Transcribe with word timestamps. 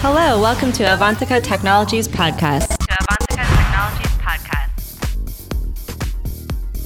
Hello, 0.00 0.40
welcome 0.40 0.70
to 0.74 0.84
Avantica 0.84 1.42
Technologies 1.42 2.06
podcast. 2.06 2.68
to 2.68 2.86
Avantica 2.86 3.44
Technologies 3.56 4.12
podcast. 4.22 4.72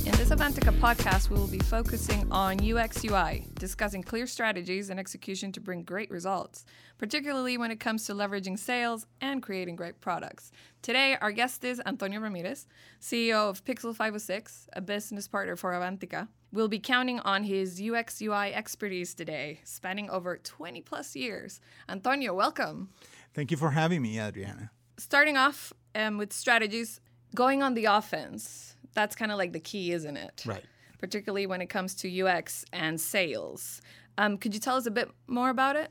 In 0.07 0.13
this 0.13 0.31
Avantica 0.31 0.73
podcast, 0.81 1.29
we 1.29 1.37
will 1.37 1.47
be 1.47 1.59
focusing 1.59 2.27
on 2.33 2.59
UX 2.59 3.05
UI, 3.05 3.45
discussing 3.61 4.03
clear 4.03 4.27
strategies 4.27 4.89
and 4.89 4.99
execution 4.99 5.53
to 5.53 5.61
bring 5.61 5.83
great 5.83 6.11
results, 6.11 6.65
particularly 6.97 7.59
when 7.59 7.71
it 7.71 7.79
comes 7.79 8.07
to 8.07 8.15
leveraging 8.15 8.59
sales 8.59 9.07
and 9.21 9.43
creating 9.43 9.77
great 9.77 10.01
products. 10.01 10.51
Today, 10.81 11.19
our 11.21 11.33
guest 11.33 11.65
is 11.65 11.83
Antonio 11.85 12.19
Ramirez, 12.19 12.67
CEO 12.99 13.51
of 13.51 13.63
Pixel 13.63 13.95
506, 13.95 14.71
a 14.73 14.81
business 14.81 15.29
partner 15.29 15.55
for 15.55 15.73
Avantica. 15.73 16.29
We'll 16.53 16.69
be 16.69 16.79
counting 16.79 17.19
on 17.21 17.45
his 17.45 17.81
UX 17.81 18.21
UI 18.21 18.53
expertise 18.53 19.15
today, 19.15 19.61
spanning 19.65 20.11
over 20.11 20.37
20 20.37 20.83
plus 20.83 21.17
years. 21.17 21.61
Antonio, 21.89 22.35
welcome. 22.35 22.91
Thank 23.33 23.51
you 23.51 23.57
for 23.57 23.71
having 23.71 24.03
me, 24.03 24.21
Adriana. 24.21 24.71
Starting 24.99 25.39
off 25.39 25.73
um, 25.95 26.19
with 26.19 26.31
strategies, 26.31 27.01
going 27.35 27.63
on 27.63 27.73
the 27.73 27.87
offense. 27.87 28.77
That's 28.93 29.17
kind 29.17 29.33
of 29.33 29.39
like 29.39 29.55
the 29.55 29.61
key, 29.61 29.93
isn't 29.93 30.19
it? 30.19 30.45
Right. 30.45 30.63
Particularly 30.99 31.47
when 31.47 31.63
it 31.63 31.71
comes 31.71 31.95
to 31.97 32.23
UX 32.23 32.67
and 32.71 33.01
sales. 33.01 33.81
Um, 34.19 34.37
could 34.37 34.53
you 34.53 34.61
tell 34.61 34.77
us 34.77 34.85
a 34.85 34.91
bit 34.91 35.11
more 35.27 35.49
about 35.49 35.77
it? 35.77 35.91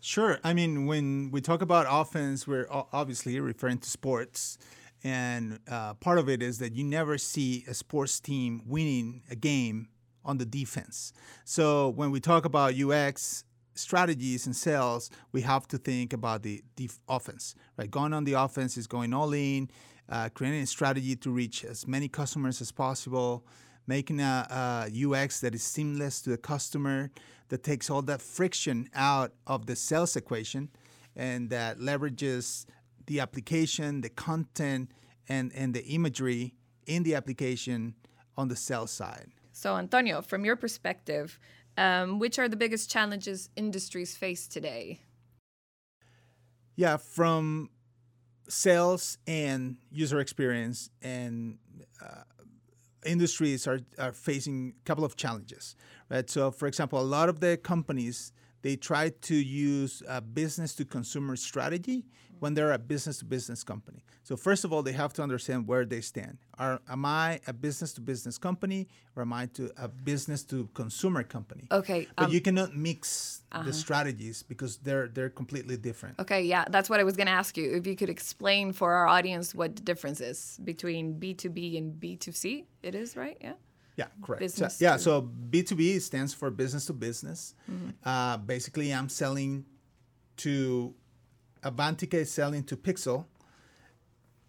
Sure. 0.00 0.38
I 0.44 0.52
mean, 0.52 0.84
when 0.84 1.30
we 1.30 1.40
talk 1.40 1.62
about 1.62 1.86
offense, 1.88 2.46
we're 2.46 2.66
obviously 2.70 3.40
referring 3.40 3.78
to 3.78 3.88
sports. 3.88 4.58
And 5.02 5.58
uh, 5.70 5.94
part 5.94 6.18
of 6.18 6.28
it 6.28 6.42
is 6.42 6.58
that 6.58 6.74
you 6.74 6.84
never 6.84 7.16
see 7.16 7.64
a 7.66 7.72
sports 7.72 8.20
team 8.20 8.62
winning 8.66 9.22
a 9.30 9.36
game 9.36 9.88
on 10.24 10.38
the 10.38 10.46
defense. 10.46 11.12
So 11.44 11.90
when 11.90 12.10
we 12.10 12.20
talk 12.20 12.44
about 12.44 12.74
UX 12.74 13.44
strategies 13.74 14.46
and 14.46 14.54
sales, 14.54 15.10
we 15.32 15.40
have 15.42 15.66
to 15.68 15.78
think 15.78 16.12
about 16.12 16.42
the 16.42 16.62
def- 16.76 17.00
offense, 17.08 17.54
right? 17.76 17.90
Going 17.90 18.12
on 18.12 18.24
the 18.24 18.34
offense 18.34 18.76
is 18.76 18.86
going 18.86 19.14
all 19.14 19.32
in, 19.32 19.70
uh, 20.08 20.28
creating 20.34 20.62
a 20.62 20.66
strategy 20.66 21.16
to 21.16 21.30
reach 21.30 21.64
as 21.64 21.86
many 21.86 22.08
customers 22.08 22.60
as 22.60 22.70
possible, 22.70 23.46
making 23.86 24.20
a, 24.20 24.46
a 24.90 25.06
UX 25.06 25.40
that 25.40 25.54
is 25.54 25.62
seamless 25.62 26.20
to 26.22 26.30
the 26.30 26.36
customer, 26.36 27.10
that 27.48 27.62
takes 27.62 27.90
all 27.90 28.02
that 28.02 28.22
friction 28.22 28.88
out 28.94 29.32
of 29.46 29.66
the 29.66 29.76
sales 29.76 30.16
equation, 30.16 30.68
and 31.16 31.50
that 31.50 31.78
leverages 31.78 32.66
the 33.06 33.20
application, 33.20 34.00
the 34.00 34.08
content, 34.08 34.90
and, 35.28 35.52
and 35.54 35.74
the 35.74 35.84
imagery 35.86 36.54
in 36.86 37.02
the 37.02 37.14
application 37.14 37.94
on 38.36 38.48
the 38.48 38.56
sales 38.56 38.90
side. 38.90 39.30
So, 39.62 39.76
Antonio, 39.76 40.22
from 40.22 40.44
your 40.44 40.56
perspective, 40.56 41.38
um, 41.78 42.18
which 42.18 42.36
are 42.40 42.48
the 42.48 42.56
biggest 42.56 42.90
challenges 42.90 43.48
industries 43.54 44.16
face 44.16 44.48
today? 44.48 45.02
Yeah, 46.74 46.96
from 46.96 47.70
sales 48.48 49.18
and 49.24 49.76
user 49.92 50.18
experience 50.18 50.90
and 51.00 51.58
uh, 52.04 52.24
industries 53.06 53.68
are, 53.68 53.78
are 54.00 54.10
facing 54.10 54.74
a 54.80 54.84
couple 54.84 55.04
of 55.04 55.14
challenges, 55.14 55.76
right? 56.10 56.28
So, 56.28 56.50
for 56.50 56.66
example, 56.66 56.98
a 56.98 57.06
lot 57.16 57.28
of 57.28 57.38
the 57.38 57.56
companies 57.56 58.32
they 58.62 58.76
try 58.76 59.10
to 59.10 59.34
use 59.34 60.02
a 60.08 60.20
business 60.20 60.74
to 60.76 60.84
consumer 60.84 61.36
strategy 61.36 62.04
when 62.42 62.54
they're 62.54 62.72
a 62.72 62.78
business 62.78 63.18
to 63.18 63.24
business 63.24 63.62
company. 63.62 64.02
So, 64.24 64.36
first 64.36 64.64
of 64.64 64.72
all, 64.72 64.82
they 64.82 64.92
have 64.92 65.12
to 65.12 65.22
understand 65.22 65.68
where 65.68 65.84
they 65.84 66.00
stand. 66.00 66.38
Are 66.58 66.80
am 66.88 67.04
I 67.04 67.40
a 67.46 67.52
business 67.52 67.92
to 67.94 68.00
business 68.00 68.36
company 68.36 68.88
or 69.14 69.22
am 69.22 69.32
I 69.32 69.46
to 69.58 69.70
a 69.76 69.86
business 69.86 70.42
to 70.44 70.68
consumer 70.74 71.22
company? 71.22 71.68
Okay. 71.70 72.08
But 72.16 72.26
um, 72.26 72.32
you 72.32 72.40
cannot 72.40 72.74
mix 72.76 73.42
the 73.64 73.72
strategies 73.72 74.42
because 74.42 74.78
they're 74.78 75.06
they're 75.06 75.30
completely 75.30 75.76
different. 75.76 76.18
okay, 76.18 76.42
yeah, 76.42 76.64
that's 76.68 76.90
what 76.90 76.98
I 76.98 77.04
was 77.04 77.16
going 77.16 77.28
to 77.28 77.32
ask 77.32 77.56
you. 77.56 77.70
If 77.72 77.86
you 77.86 77.94
could 77.94 78.10
explain 78.10 78.72
for 78.72 78.92
our 78.92 79.06
audience 79.06 79.54
what 79.54 79.76
the 79.76 79.82
difference 79.82 80.20
is 80.20 80.58
between 80.64 81.20
B2B 81.20 81.78
and 81.78 81.94
B2C, 82.00 82.64
it 82.82 82.94
is, 82.96 83.16
right? 83.16 83.36
Yeah. 83.40 83.52
Yeah, 83.96 84.06
correct. 84.22 84.40
So- 84.50 84.64
yeah, 84.80 84.96
to- 84.96 84.98
so 85.02 85.22
B2B 85.50 86.00
stands 86.00 86.32
for 86.34 86.50
business 86.50 86.86
to 86.86 86.92
business. 86.92 87.54
Uh, 88.04 88.36
basically, 88.38 88.92
I'm 88.92 89.08
selling 89.08 89.64
to 90.38 90.94
Avantica 91.62 92.14
is 92.14 92.30
selling 92.30 92.64
to 92.64 92.76
Pixel, 92.76 93.26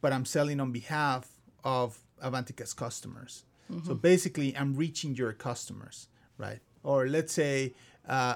but 0.02 0.12
I'm 0.14 0.26
selling 0.26 0.60
on 0.60 0.72
behalf 0.72 1.30
of 1.64 2.00
Avantica's 2.24 2.74
customers. 2.74 3.44
So 3.86 3.96
basically, 3.96 4.56
I'm 4.56 4.76
reaching 4.76 5.16
your 5.16 5.34
customers, 5.34 6.08
right? 6.38 6.60
Or 6.84 7.08
let's 7.08 7.34
say 7.34 7.74
uh, 8.08 8.36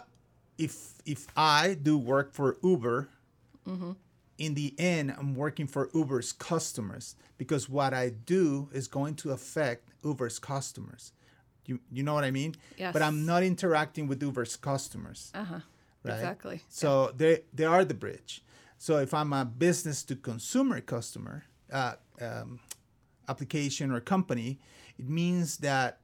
if 0.57 0.93
if 1.05 1.27
I 1.37 1.75
do 1.75 1.95
work 1.97 2.33
for 2.33 2.57
Uber, 2.63 3.09
in 4.37 4.53
the 4.55 4.73
end, 4.79 5.13
I'm 5.17 5.35
working 5.35 5.67
for 5.67 5.89
Uber's 5.93 6.31
customers 6.31 7.15
because 7.37 7.67
what 7.69 7.93
I 7.93 8.09
do 8.09 8.69
is 8.71 8.87
going 8.87 9.15
to 9.15 9.31
affect 9.31 9.86
Uber's 10.03 10.39
customers. 10.39 11.11
You, 11.65 11.79
you 11.91 12.03
know 12.03 12.13
what 12.13 12.23
I 12.23 12.31
mean? 12.31 12.55
Yes. 12.77 12.93
But 12.93 13.01
I'm 13.01 13.25
not 13.25 13.43
interacting 13.43 14.07
with 14.07 14.21
Uber's 14.21 14.55
customers. 14.55 15.31
Uh 15.33 15.43
huh. 15.43 15.59
right? 16.03 16.13
Exactly. 16.13 16.61
So 16.69 17.11
they, 17.15 17.41
they 17.53 17.65
are 17.65 17.83
the 17.83 17.93
bridge. 17.93 18.43
So 18.77 18.97
if 18.97 19.13
I'm 19.13 19.33
a 19.33 19.43
business 19.43 20.03
to 20.03 20.15
consumer 20.15 20.79
customer 20.81 21.43
uh, 21.71 21.93
um, 22.21 22.59
application 23.27 23.91
or 23.91 23.99
company, 23.99 24.59
it 24.97 25.09
means 25.09 25.57
that 25.57 25.99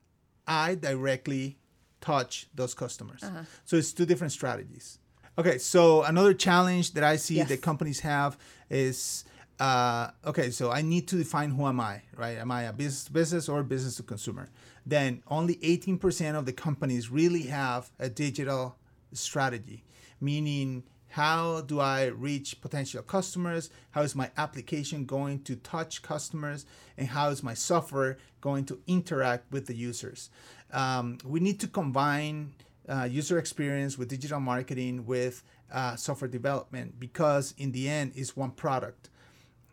I 0.47 0.75
directly 0.75 1.57
touch 2.01 2.47
those 2.53 2.73
customers. 2.73 3.23
Uh-huh. 3.23 3.43
So 3.63 3.77
it's 3.77 3.93
two 3.93 4.05
different 4.05 4.33
strategies. 4.33 4.99
Okay, 5.37 5.57
so 5.57 6.03
another 6.03 6.33
challenge 6.33 6.93
that 6.93 7.03
I 7.03 7.15
see 7.15 7.35
Yes. 7.37 7.49
that 7.49 7.61
companies 7.61 8.01
have 8.01 8.37
is 8.69 9.23
uh, 9.59 10.09
okay, 10.25 10.49
so 10.49 10.71
I 10.71 10.81
need 10.81 11.07
to 11.09 11.17
define 11.17 11.51
who 11.51 11.67
am 11.67 11.79
I, 11.79 12.01
right? 12.15 12.37
Am 12.37 12.51
I 12.51 12.63
a 12.63 12.73
business 12.73 13.05
to 13.05 13.11
business 13.11 13.49
or 13.49 13.63
business 13.63 13.97
to 13.97 14.03
consumer? 14.03 14.49
Then 14.85 15.23
only 15.27 15.55
18% 15.57 16.35
of 16.35 16.45
the 16.45 16.53
companies 16.53 17.09
really 17.09 17.43
have 17.43 17.91
a 17.99 18.09
digital 18.09 18.75
strategy, 19.13 19.83
meaning 20.19 20.83
how 21.09 21.61
do 21.61 21.79
I 21.79 22.05
reach 22.05 22.59
potential 22.59 23.03
customers? 23.03 23.69
How 23.91 24.01
is 24.01 24.15
my 24.15 24.31
application 24.35 25.05
going 25.05 25.43
to 25.43 25.55
touch 25.57 26.01
customers? 26.01 26.65
And 26.97 27.07
how 27.07 27.29
is 27.29 27.43
my 27.43 27.53
software 27.53 28.17
going 28.41 28.65
to 28.65 28.79
interact 28.87 29.51
with 29.51 29.67
the 29.67 29.75
users? 29.75 30.31
Um, 30.71 31.19
we 31.23 31.39
need 31.39 31.59
to 31.59 31.67
combine 31.67 32.53
uh, 32.89 33.03
user 33.03 33.37
experience 33.37 33.95
with 33.95 34.09
digital 34.09 34.39
marketing 34.39 35.05
with 35.05 35.43
uh, 35.71 35.95
software 35.95 36.27
development 36.27 36.99
because 36.99 37.53
in 37.59 37.71
the 37.71 37.87
end 37.87 38.13
it's 38.15 38.35
one 38.35 38.51
product 38.51 39.09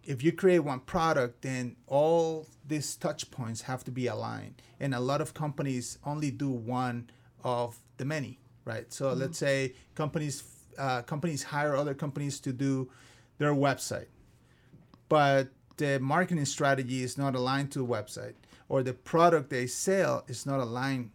if 0.05 0.23
you 0.23 0.33
create 0.33 0.61
one 0.61 0.81
product 0.81 1.43
then 1.43 1.77
all 1.87 2.47
these 2.67 2.97
touch 2.97 3.31
points 3.31 3.63
have 3.63 3.85
to 3.85 3.91
be 3.91 4.07
aligned. 4.07 4.63
And 4.79 4.95
a 4.95 5.01
lot 5.01 5.21
of 5.21 5.35
companies 5.35 5.99
only 6.05 6.31
do 6.31 6.51
one 6.51 7.11
of 7.43 7.79
the 7.97 8.05
many 8.05 8.39
right? 8.65 8.93
So 8.93 9.13
let's 9.13 9.39
say 9.39 9.75
companies 9.95 10.45
uh, 10.79 11.03
companies 11.03 11.43
hire 11.43 11.77
other 11.77 11.95
companies 11.95 12.41
to 12.41 12.53
do 12.53 12.91
their 13.39 13.55
website. 13.55 14.07
But 15.09 15.49
the 15.77 15.99
marketing 15.99 16.45
strategy 16.45 17.03
is 17.03 17.19
not 17.19 17.35
aligned 17.35 17.73
to 17.73 17.81
the 17.81 17.87
website 17.87 18.35
or 18.69 18.83
the 18.83 18.93
product 18.93 19.51
they 19.51 19.67
sell 19.67 20.25
is 20.29 20.47
not 20.47 20.61
aligned 20.61 21.11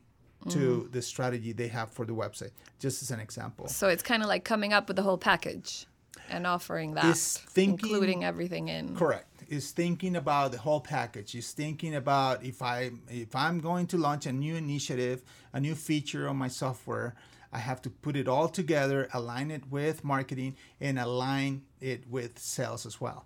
to 0.50 0.88
the 0.92 1.02
strategy 1.02 1.54
they 1.54 1.68
have 1.68 1.90
for 1.90 2.06
the 2.06 2.14
website 2.14 2.52
just 2.78 3.02
as 3.02 3.10
an 3.10 3.20
example. 3.20 3.68
So 3.68 3.88
it's 3.88 4.04
kind 4.04 4.22
of 4.22 4.30
like 4.30 4.44
coming 4.44 4.74
up 4.74 4.88
with 4.88 4.96
the 4.96 5.02
whole 5.02 5.18
package 5.18 5.88
and 6.30 6.46
offering 6.48 6.94
that, 6.96 7.06
Is 7.06 7.38
thinking- 7.38 7.90
including 7.90 8.24
everything 8.24 8.68
in. 8.68 8.96
Correct. 8.96 9.44
Is 9.48 9.72
thinking 9.72 10.16
about 10.16 10.52
the 10.52 10.58
whole 10.58 10.82
package. 10.82 11.36
Is 11.36 11.52
thinking 11.52 11.96
about 11.96 12.44
if 12.44 12.62
I 12.62 12.92
if 13.10 13.36
I'm 13.36 13.60
going 13.60 13.86
to 13.88 13.98
launch 13.98 14.26
a 14.26 14.32
new 14.32 14.56
initiative, 14.56 15.24
a 15.54 15.60
new 15.60 15.76
feature 15.76 16.28
on 16.28 16.38
my 16.38 16.48
software, 16.48 17.14
I 17.54 17.60
have 17.60 17.82
to 17.84 17.90
put 17.90 18.16
it 18.16 18.28
all 18.28 18.50
together, 18.50 19.08
align 19.14 19.52
it 19.52 19.70
with 19.72 20.04
marketing, 20.04 20.56
and 20.82 20.98
align 20.98 21.62
it 21.80 22.10
with 22.10 22.40
sales 22.40 22.86
as 22.86 23.00
well. 23.00 23.26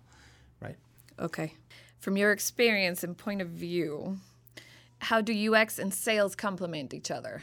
Right. 0.60 0.76
Okay. 1.18 1.54
From 1.98 2.16
your 2.16 2.32
experience 2.32 3.02
and 3.02 3.16
point 3.16 3.40
of 3.42 3.48
view, 3.48 4.18
how 5.00 5.20
do 5.20 5.32
UX 5.32 5.78
and 5.78 5.92
sales 5.92 6.34
complement 6.36 6.92
each 6.94 7.10
other? 7.10 7.42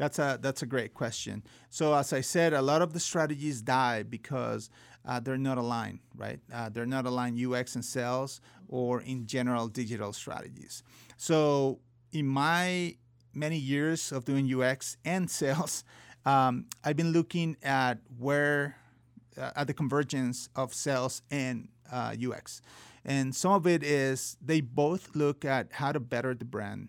That's 0.00 0.18
a 0.18 0.38
that's 0.40 0.62
a 0.62 0.66
great 0.66 0.94
question. 0.94 1.42
So 1.68 1.94
as 1.94 2.14
I 2.14 2.22
said, 2.22 2.54
a 2.54 2.62
lot 2.62 2.80
of 2.80 2.94
the 2.94 3.00
strategies 3.00 3.60
die 3.60 4.02
because 4.02 4.70
uh, 5.04 5.20
they're 5.20 5.36
not 5.36 5.58
aligned, 5.58 5.98
right? 6.16 6.40
Uh, 6.50 6.70
they're 6.70 6.86
not 6.86 7.04
aligned 7.04 7.38
UX 7.38 7.74
and 7.74 7.84
sales 7.84 8.40
or 8.66 9.02
in 9.02 9.26
general 9.26 9.68
digital 9.68 10.14
strategies. 10.14 10.82
So 11.18 11.80
in 12.12 12.26
my 12.26 12.96
many 13.34 13.58
years 13.58 14.10
of 14.10 14.24
doing 14.24 14.50
UX 14.50 14.96
and 15.04 15.30
sales, 15.42 15.84
um, 16.24 16.64
I've 16.82 16.96
been 16.96 17.12
looking 17.12 17.58
at 17.62 17.98
where 18.18 18.76
uh, 19.36 19.50
at 19.54 19.66
the 19.66 19.74
convergence 19.74 20.48
of 20.56 20.72
sales 20.72 21.20
and 21.30 21.68
uh, 21.92 22.14
UX, 22.18 22.62
and 23.04 23.34
some 23.34 23.52
of 23.52 23.66
it 23.66 23.82
is 23.82 24.38
they 24.40 24.62
both 24.62 25.14
look 25.14 25.44
at 25.44 25.72
how 25.72 25.92
to 25.92 26.00
better 26.00 26.32
the 26.34 26.46
brand 26.46 26.88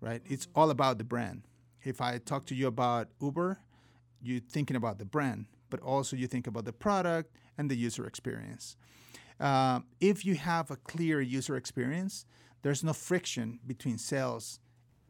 right? 0.00 0.22
It's 0.26 0.46
all 0.54 0.70
about 0.70 0.98
the 0.98 1.04
brand. 1.04 1.42
If 1.86 2.00
I 2.00 2.18
talk 2.18 2.46
to 2.46 2.54
you 2.54 2.66
about 2.66 3.06
Uber, 3.20 3.58
you're 4.20 4.40
thinking 4.40 4.76
about 4.76 4.98
the 4.98 5.04
brand. 5.04 5.46
but 5.68 5.80
also 5.80 6.16
you 6.16 6.28
think 6.28 6.46
about 6.46 6.64
the 6.64 6.72
product 6.72 7.28
and 7.58 7.68
the 7.68 7.74
user 7.86 8.06
experience. 8.06 8.76
Uh, 9.40 9.80
if 10.00 10.24
you 10.24 10.34
have 10.36 10.70
a 10.70 10.76
clear 10.76 11.20
user 11.20 11.56
experience, 11.56 12.24
there's 12.62 12.82
no 12.84 12.92
friction 12.92 13.58
between 13.66 13.98
sales, 13.98 14.60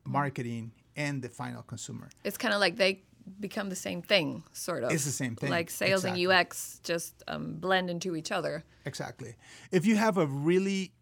marketing, 0.04 0.72
and 0.96 1.22
the 1.22 1.28
final 1.28 1.62
consumer. 1.62 2.08
It's 2.24 2.38
kind 2.38 2.54
of 2.54 2.60
like 2.60 2.76
they 2.76 3.02
become 3.38 3.68
the 3.68 3.76
same 3.76 4.00
thing, 4.02 4.44
sort 4.52 4.82
of. 4.84 4.90
It's 4.92 5.04
the 5.04 5.18
same 5.22 5.36
thing, 5.36 5.50
Like 5.50 5.68
sales 5.70 6.04
exactly. 6.04 6.24
and 6.24 6.32
UX 6.32 6.80
just 6.82 7.22
um, 7.28 7.44
blend 7.60 7.90
into 7.90 8.16
each 8.16 8.32
other. 8.32 8.64
Exactly. 8.86 9.34
If 9.70 9.84
you 9.84 9.96
have 9.96 10.16
a 10.16 10.26
really 10.26 10.92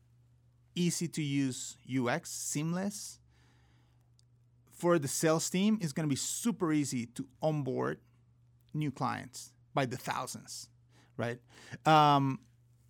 easy 0.75 1.07
to 1.09 1.23
use 1.23 1.77
UX, 1.89 2.31
seamless, 2.31 3.21
for 4.75 4.99
the 4.99 5.09
sales 5.09 5.49
team, 5.49 5.79
it's 5.81 5.93
going 5.93 6.09
to 6.09 6.13
be 6.13 6.17
super 6.17 6.73
easy 6.73 7.07
to 7.07 7.27
onboard 7.41 7.99
new 8.73 8.91
clients 8.91 9.53
by 9.73 9.87
the 9.87 9.97
thousands, 9.97 10.69
right? 11.17 11.39
Um, 11.87 12.41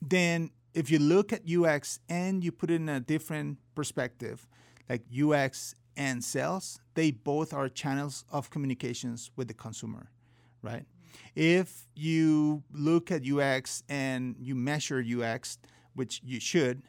then 0.00 0.50
if 0.74 0.90
you 0.90 0.98
look 0.98 1.32
at 1.32 1.42
UX 1.48 2.00
and 2.08 2.42
you 2.42 2.52
put 2.52 2.70
it 2.70 2.76
in 2.76 2.88
a 2.88 3.00
different 3.00 3.58
perspective, 3.74 4.46
like 4.88 5.02
UX 5.12 5.74
and 5.96 6.22
sales, 6.22 6.80
they 6.94 7.10
both 7.10 7.52
are 7.52 7.68
channels 7.68 8.24
of 8.30 8.50
communications 8.50 9.30
with 9.36 9.48
the 9.48 9.54
consumer, 9.54 10.10
right? 10.62 10.84
If 11.34 11.86
you 11.94 12.64
look 12.72 13.10
at 13.10 13.22
UX 13.26 13.82
and 13.88 14.36
you 14.38 14.54
measure 14.54 15.02
UX, 15.02 15.58
which 15.94 16.20
you 16.24 16.40
should, 16.40 16.82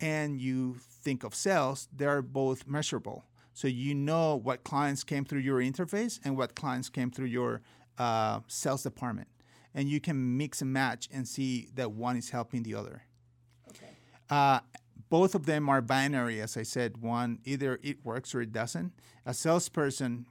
and 0.00 0.40
you 0.40 0.76
think 0.78 1.24
of 1.24 1.34
sales, 1.34 1.88
they're 1.94 2.22
both 2.22 2.66
measurable. 2.66 3.24
So 3.54 3.68
you 3.68 3.94
know 3.94 4.36
what 4.36 4.64
clients 4.64 5.04
came 5.04 5.24
through 5.24 5.40
your 5.40 5.60
interface 5.60 6.20
and 6.24 6.36
what 6.36 6.54
clients 6.54 6.88
came 6.88 7.10
through 7.10 7.26
your 7.26 7.62
uh, 7.98 8.40
sales 8.48 8.82
department. 8.82 9.28
And 9.72 9.88
you 9.88 10.00
can 10.00 10.36
mix 10.36 10.60
and 10.60 10.72
match 10.72 11.08
and 11.12 11.26
see 11.26 11.68
that 11.74 11.92
one 11.92 12.16
is 12.16 12.30
helping 12.30 12.64
the 12.64 12.74
other. 12.74 13.04
Uh, 14.30 14.60
both 15.08 15.34
of 15.34 15.46
them 15.46 15.68
are 15.68 15.80
binary, 15.80 16.40
as 16.40 16.56
I 16.56 16.62
said. 16.62 16.98
One 16.98 17.38
either 17.44 17.78
it 17.82 18.04
works 18.04 18.34
or 18.34 18.40
it 18.40 18.52
doesn't. 18.52 18.92
A 19.26 19.34
salesperson 19.34 20.26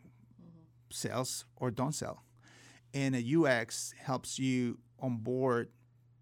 sells 0.89 1.45
or 1.55 1.71
don't 1.71 1.93
sell, 1.93 2.23
and 2.93 3.15
a 3.15 3.35
UX 3.35 3.93
helps 3.97 4.37
you 4.37 4.79
onboard 4.99 5.69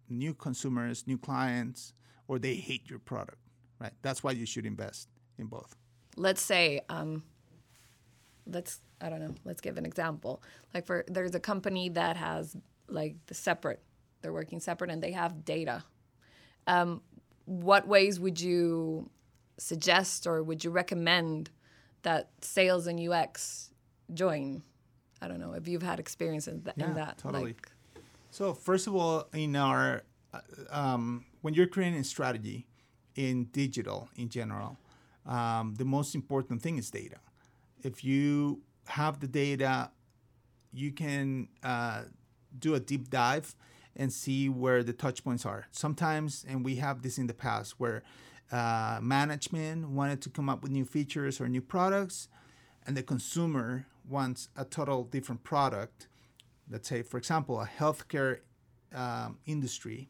new 0.09 0.33
consumers, 0.33 1.06
new 1.07 1.18
clients, 1.18 1.94
or 2.27 2.39
they 2.39 2.56
hate 2.56 2.89
your 2.89 3.00
product. 3.00 3.38
Right. 3.80 3.94
That's 4.01 4.24
why 4.24 4.31
you 4.31 4.45
should 4.45 4.65
invest 4.65 5.09
in 5.38 5.48
both. 5.48 5.75
Let's 6.17 6.41
say 6.41 6.81
um, 6.89 7.23
let's 8.45 8.79
i 8.99 9.09
don't 9.09 9.19
know 9.19 9.33
let's 9.45 9.61
give 9.61 9.77
an 9.77 9.85
example. 9.85 10.41
Like 10.73 10.85
for 10.85 11.03
there's 11.07 11.35
a 11.35 11.39
company 11.39 11.89
that 11.89 12.17
has 12.17 12.55
like 12.87 13.15
the 13.27 13.33
separate 13.33 13.81
they're 14.21 14.33
working 14.33 14.59
separate 14.59 14.91
and 14.91 15.01
they 15.01 15.11
have 15.13 15.43
data. 15.45 15.83
Um, 16.67 17.01
what 17.45 17.87
ways 17.87 18.19
would 18.19 18.39
you 18.39 19.09
suggest 19.57 20.27
or 20.27 20.43
would 20.43 20.63
you 20.63 20.69
recommend 20.71 21.49
that 22.03 22.29
sales 22.41 22.87
and 22.87 22.99
ux 23.09 23.71
join? 24.13 24.61
I 25.21 25.27
don't 25.27 25.39
know 25.39 25.53
if 25.53 25.67
you've 25.67 25.83
had 25.83 25.99
experience 25.99 26.47
in, 26.47 26.61
th- 26.61 26.75
Yeah, 26.77 26.85
in 26.87 26.93
that 26.95 27.17
totally. 27.17 27.43
like. 27.45 27.71
So 28.31 28.53
first 28.53 28.87
of 28.87 28.95
all, 28.95 29.27
in 29.33 29.55
our 29.55 30.03
uh, 30.33 30.39
um, 30.71 31.25
when 31.41 31.53
you're 31.53 31.67
creating 31.67 31.99
a 31.99 32.03
strategy 32.03 32.67
in 33.15 33.45
digital 33.51 34.09
in 34.15 34.29
general, 34.29 34.77
um, 35.25 35.75
the 35.75 35.85
most 35.85 36.15
important 36.15 36.62
thing 36.62 36.77
is 36.77 36.89
data. 36.89 37.18
If 37.83 38.03
you 38.03 38.62
have 38.88 39.19
the 39.19 39.27
data, 39.27 39.91
you 40.73 40.91
can 40.91 41.47
uh, 41.63 42.03
do 42.57 42.75
a 42.75 42.79
deep 42.79 43.09
dive 43.09 43.56
and 43.95 44.12
see 44.12 44.50
where 44.50 44.83
the 44.83 44.94
touch 44.94 45.23
points 45.23 45.45
are. 45.45 45.68
Sometimes, 45.71 46.45
and 46.47 46.63
we 46.63 46.75
have 46.75 47.01
this 47.01 47.18
in 47.18 47.27
the 47.27 47.33
past, 47.33 47.79
where 47.79 48.03
uh, 48.51 49.00
management 49.01 49.89
wanted 49.89 50.21
to 50.21 50.29
come 50.29 50.50
up 50.50 50.63
with 50.63 50.71
new 50.71 50.85
features 50.85 51.41
or 51.41 51.47
new 51.47 51.62
products, 51.62 52.27
and 52.85 52.95
the 52.95 53.03
consumer 53.03 53.85
wants 54.07 54.50
a 54.56 54.65
total 54.65 55.03
different 55.03 55.44
product 55.44 56.07
let's 56.71 56.88
say, 56.88 57.01
for 57.03 57.17
example, 57.17 57.59
a 57.59 57.67
healthcare 57.67 58.39
um, 58.95 59.38
industry 59.45 60.09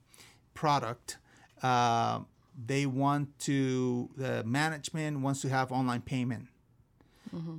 product, 0.53 1.17
uh, 1.63 2.19
they 2.53 2.85
want 2.85 3.37
to, 3.39 4.09
the 4.15 4.43
management 4.43 5.19
wants 5.21 5.41
to 5.41 5.49
have 5.49 5.71
online 5.71 6.01
payment. 6.01 6.47
Mm-hmm. 7.33 7.57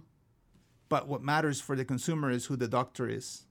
But 0.89 1.09
what 1.09 1.23
matters 1.23 1.61
for 1.61 1.75
the 1.75 1.85
consumer 1.85 2.31
is 2.31 2.47
who 2.47 2.57
the 2.57 2.69
doctor 2.69 3.09
is, 3.09 3.47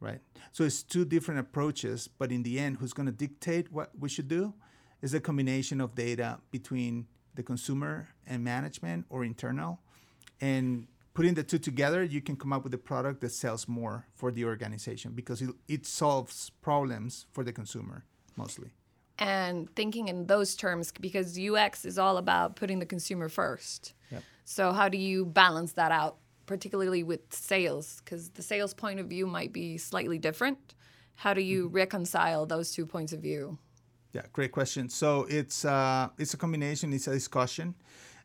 right? 0.00 0.20
So 0.52 0.64
it's 0.64 0.82
two 0.82 1.04
different 1.04 1.40
approaches, 1.40 2.08
but 2.18 2.32
in 2.32 2.42
the 2.42 2.58
end, 2.58 2.78
who's 2.78 2.92
going 2.92 3.06
to 3.06 3.12
dictate 3.12 3.70
what 3.70 3.90
we 3.98 4.08
should 4.08 4.28
do 4.28 4.54
is 5.00 5.14
a 5.14 5.20
combination 5.20 5.80
of 5.80 5.94
data 5.94 6.40
between 6.50 7.06
the 7.34 7.42
consumer 7.42 8.08
and 8.26 8.42
management 8.42 9.06
or 9.08 9.24
internal. 9.24 9.80
And 10.40 10.88
putting 11.14 11.34
the 11.34 11.44
two 11.44 11.58
together, 11.58 12.02
you 12.02 12.20
can 12.20 12.36
come 12.36 12.52
up 12.52 12.64
with 12.64 12.74
a 12.74 12.78
product 12.78 13.20
that 13.20 13.30
sells 13.30 13.68
more 13.68 14.06
for 14.14 14.32
the 14.32 14.44
organization 14.44 15.12
because 15.12 15.40
it, 15.40 15.50
it 15.68 15.86
solves 15.86 16.50
problems 16.60 17.26
for 17.32 17.44
the 17.44 17.52
consumer 17.52 18.04
mostly. 18.36 18.70
And 19.20 19.72
thinking 19.76 20.08
in 20.08 20.26
those 20.26 20.54
terms 20.56 20.92
because 21.00 21.38
ux 21.38 21.84
is 21.84 21.98
all 21.98 22.16
about 22.16 22.56
putting 22.56 22.78
the 22.80 22.86
consumer 22.86 23.28
first 23.28 23.92
Yep. 24.10 24.22
so 24.44 24.72
how 24.72 24.88
do 24.88 24.98
you 24.98 25.24
balance 25.26 25.72
that 25.74 25.92
out 25.92 26.16
particularly 26.46 27.02
with 27.04 27.20
sales 27.32 28.00
because 28.04 28.30
the 28.30 28.42
sales 28.42 28.74
point 28.74 28.98
of 28.98 29.06
view 29.06 29.26
might 29.26 29.52
be 29.52 29.78
slightly 29.78 30.18
different 30.18 30.74
how 31.16 31.34
do 31.34 31.42
you 31.42 31.68
reconcile 31.68 32.46
those 32.46 32.72
two 32.72 32.86
points 32.86 33.12
of 33.12 33.20
view 33.20 33.58
Yeah, 34.12 34.26
great 34.32 34.50
question. 34.50 34.88
So 34.88 35.26
it's 35.28 35.64
uh, 35.64 36.08
it's 36.18 36.34
a 36.34 36.36
combination. 36.36 36.92
It's 36.92 37.06
a 37.06 37.14
discussion, 37.14 37.74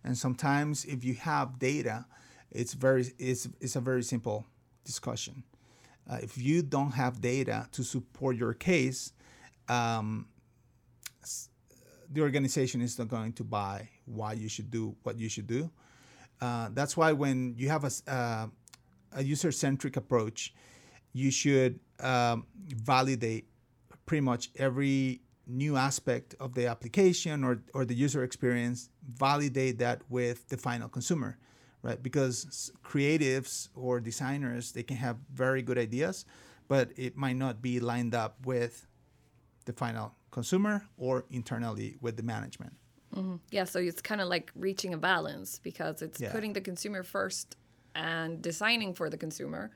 and 0.03 0.17
sometimes 0.17 0.83
if 0.85 1.03
you 1.07 1.13
have 1.31 1.47
data, 1.59 2.05
it's 2.49 2.73
very 2.73 3.03
it's 3.19 3.47
it's 3.61 3.75
a 3.75 3.81
very 3.81 4.01
simple 4.01 4.45
discussion. 4.83 5.43
Uh, 6.09 6.17
if 6.27 6.37
you 6.37 6.63
don't 6.63 6.93
have 6.93 7.13
data 7.21 7.67
to 7.71 7.83
support 7.83 8.35
your 8.35 8.53
case, 8.55 9.13
um, 9.69 10.25
the 12.11 12.21
organization 12.21 12.81
is 12.81 12.97
not 12.97 13.07
going 13.07 13.33
to 13.33 13.43
buy 13.43 13.89
why 14.05 14.33
you 14.33 14.49
should 14.49 14.69
do 14.71 14.95
what 15.03 15.17
you 15.17 15.29
should 15.29 15.47
do. 15.47 15.69
Uh, 16.41 16.69
that's 16.73 16.97
why 16.97 17.11
when 17.11 17.55
you 17.57 17.69
have 17.69 17.83
a, 17.83 18.11
uh, 18.11 18.47
a 19.13 19.23
user-centric 19.23 19.97
approach, 19.97 20.53
you 21.13 21.31
should 21.31 21.79
um, 22.01 22.45
validate 22.75 23.47
pretty 24.05 24.21
much 24.21 24.51
every 24.57 25.21
new 25.47 25.77
aspect 25.77 26.35
of 26.39 26.53
the 26.53 26.67
application 26.67 27.43
or, 27.43 27.61
or 27.73 27.85
the 27.85 27.93
user 27.93 28.23
experience, 28.23 28.89
validate 29.13 29.79
that 29.79 30.01
with 30.09 30.47
the 30.49 30.57
final 30.57 30.89
consumer, 30.89 31.37
right? 31.83 32.01
Because 32.01 32.71
creatives 32.83 33.69
or 33.75 33.99
designers, 33.99 34.71
they 34.71 34.83
can 34.83 34.97
have 34.97 35.17
very 35.33 35.61
good 35.61 35.77
ideas, 35.77 36.25
but 36.67 36.89
it 36.97 37.15
might 37.15 37.35
not 37.35 37.61
be 37.61 37.79
lined 37.79 38.15
up 38.15 38.43
with 38.45 38.87
the 39.65 39.73
final 39.73 40.13
consumer 40.31 40.85
or 40.97 41.25
internally 41.29 41.97
with 42.01 42.15
the 42.17 42.23
management. 42.23 42.73
yeah 43.51 43.63
so 43.63 43.79
it's 43.79 44.01
kind 44.01 44.19
of 44.21 44.27
like 44.27 44.51
reaching 44.55 44.93
a 44.93 44.97
balance 44.97 45.59
because 45.59 46.01
it's 46.01 46.19
Yeah. 46.19 46.31
putting 46.33 46.53
the 46.53 46.61
consumer 46.61 47.01
first 47.03 47.55
and 47.93 48.41
designing 48.41 48.93
for 48.93 49.09
the 49.09 49.17
consumer 49.17 49.71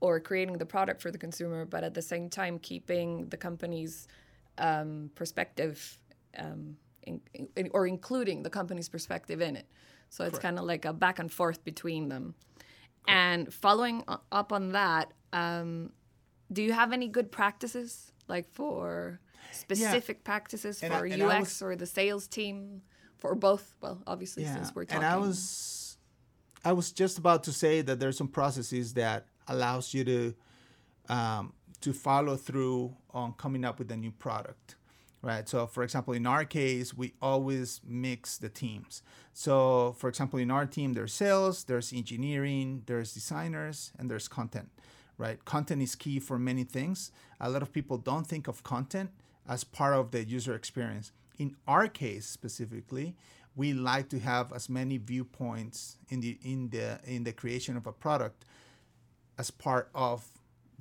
or 0.00 0.18
creating 0.18 0.58
the 0.58 0.66
product 0.66 1.00
for 1.00 1.10
the 1.12 1.18
consumer 1.18 1.64
but 1.64 1.84
at 1.84 1.94
the 1.94 2.02
same 2.02 2.28
time 2.28 2.58
keeping 2.58 3.28
the 3.28 3.36
company's 3.36 4.08
um, 4.58 5.10
perspective 5.14 5.98
um, 6.36 6.76
in, 7.04 7.20
in, 7.56 7.70
or 7.72 7.86
including 7.86 8.42
the 8.42 8.50
company's 8.50 8.88
perspective 8.88 9.40
in 9.40 9.56
it. 9.56 9.66
So 10.10 10.24
it's 10.24 10.38
kind 10.38 10.58
of 10.58 10.64
like 10.64 10.84
a 10.84 10.92
back 10.92 11.18
and 11.20 11.30
forth 11.32 11.62
between 11.64 12.08
them. 12.08 12.34
And 13.06 13.52
following 13.54 14.02
up 14.32 14.52
on 14.52 14.72
that 14.72 15.12
um, 15.32 15.92
do 16.52 16.62
you 16.62 16.72
have 16.72 16.92
any 16.92 17.08
good 17.08 17.30
practices 17.30 18.12
like 18.26 18.50
for 18.52 19.20
specific 19.52 20.24
practices 20.24 20.82
And 20.82 20.92
for 20.92 21.06
I- 21.06 21.10
ux 21.20 21.40
was- 21.40 21.62
or 21.62 21.76
the 21.76 21.86
sales 21.86 22.26
team 22.26 22.82
for 23.18 23.34
both 23.34 23.74
well 23.80 24.02
obviously 24.06 24.44
since 24.44 24.74
we're 24.74 24.84
talking 24.84 25.04
And 25.04 25.12
I 25.12 25.16
was, 25.16 25.98
I 26.64 26.72
was 26.72 26.92
just 26.92 27.18
about 27.18 27.44
to 27.44 27.52
say 27.52 27.82
that 27.82 28.00
there's 28.00 28.16
some 28.16 28.28
processes 28.28 28.94
that 28.94 29.26
allows 29.48 29.92
you 29.94 30.04
to, 30.04 30.34
um, 31.08 31.52
to 31.80 31.92
follow 31.92 32.36
through 32.36 32.94
on 33.10 33.32
coming 33.34 33.64
up 33.64 33.78
with 33.78 33.90
a 33.90 33.96
new 33.96 34.10
product, 34.12 34.76
right? 35.22 35.48
So, 35.48 35.66
for 35.66 35.82
example, 35.82 36.12
in 36.14 36.26
our 36.26 36.44
case, 36.44 36.92
we 36.94 37.14
always 37.22 37.80
mix 37.84 38.36
the 38.38 38.48
teams. 38.50 39.02
So, 39.32 39.94
for 39.98 40.08
example, 40.08 40.38
in 40.38 40.50
our 40.50 40.66
team, 40.66 40.92
there's 40.92 41.14
sales, 41.14 41.64
there's 41.64 41.92
engineering, 41.92 42.82
there's 42.86 43.14
designers, 43.14 43.92
and 43.98 44.10
there's 44.10 44.28
content, 44.28 44.68
right? 45.16 45.42
Content 45.46 45.80
is 45.82 45.94
key 45.94 46.20
for 46.20 46.38
many 46.38 46.64
things. 46.64 47.10
A 47.40 47.48
lot 47.48 47.62
of 47.62 47.72
people 47.72 47.96
don't 47.96 48.26
think 48.26 48.46
of 48.48 48.62
content 48.62 49.10
as 49.48 49.64
part 49.64 49.94
of 49.94 50.10
the 50.10 50.24
user 50.24 50.54
experience. 50.54 51.12
In 51.38 51.56
our 51.66 51.88
case 51.88 52.26
specifically, 52.26 53.16
we 53.56 53.72
like 53.72 54.08
to 54.10 54.18
have 54.18 54.52
as 54.52 54.68
many 54.68 54.96
viewpoints 54.98 55.96
in 56.08 56.20
the 56.20 56.38
in 56.42 56.70
the 56.70 57.00
in 57.04 57.24
the 57.24 57.32
creation 57.32 57.76
of 57.76 57.86
a 57.86 57.92
product 57.92 58.44
as 59.38 59.50
part 59.50 59.90
of 59.94 60.26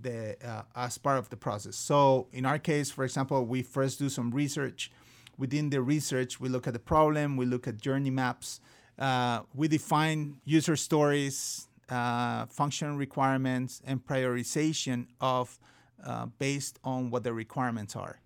the 0.01 0.35
uh, 0.45 0.63
as 0.75 0.97
part 0.97 1.17
of 1.17 1.29
the 1.29 1.37
process. 1.37 1.75
So 1.75 2.27
in 2.31 2.45
our 2.45 2.59
case, 2.59 2.91
for 2.91 3.03
example, 3.03 3.45
we 3.45 3.61
first 3.61 3.99
do 3.99 4.09
some 4.09 4.31
research. 4.31 4.91
Within 5.37 5.69
the 5.69 5.81
research, 5.81 6.39
we 6.39 6.49
look 6.49 6.67
at 6.67 6.73
the 6.73 6.79
problem, 6.79 7.37
we 7.37 7.45
look 7.45 7.67
at 7.67 7.77
journey 7.77 8.09
maps, 8.09 8.59
uh, 8.97 9.41
we 9.55 9.69
define 9.69 10.35
user 10.43 10.75
stories, 10.75 11.67
uh, 11.89 12.45
function 12.47 12.97
requirements, 12.97 13.81
and 13.85 14.05
prioritization 14.05 15.07
of 15.21 15.57
uh, 16.05 16.25
based 16.37 16.79
on 16.83 17.09
what 17.09 17.23
the 17.23 17.33
requirements 17.33 17.95
are. 17.95 18.19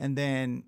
And 0.00 0.16
then 0.16 0.64